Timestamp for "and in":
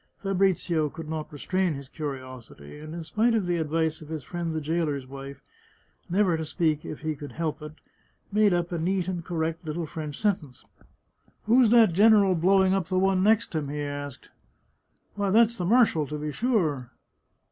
2.79-3.03